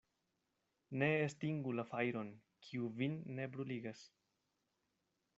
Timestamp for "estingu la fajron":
1.25-2.31